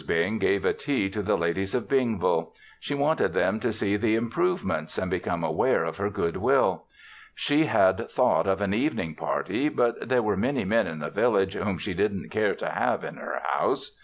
Bing 0.07 0.39
gave 0.39 0.65
a 0.65 0.73
tea 0.73 1.11
to 1.11 1.21
the 1.21 1.37
ladies 1.37 1.75
of 1.75 1.87
Bingville. 1.87 2.53
She 2.79 2.95
wanted 2.95 3.33
them 3.33 3.59
to 3.59 3.71
see 3.71 3.97
the 3.97 4.15
improvements 4.15 4.97
and 4.97 5.11
become 5.11 5.43
aware 5.43 5.83
of 5.83 5.97
her 5.97 6.09
good 6.09 6.37
will. 6.37 6.85
She 7.35 7.65
had 7.65 8.09
thought 8.09 8.47
of 8.47 8.61
an 8.61 8.73
evening 8.73 9.13
party, 9.13 9.69
but 9.69 10.09
there 10.09 10.23
were 10.23 10.35
many 10.35 10.65
men 10.65 10.87
in 10.87 10.97
the 10.97 11.11
village 11.11 11.53
whom 11.53 11.77
she 11.77 11.93
didn't 11.93 12.29
care 12.29 12.55
to 12.55 12.69
have 12.71 13.03
in 13.03 13.17
her 13.17 13.43
house. 13.43 13.95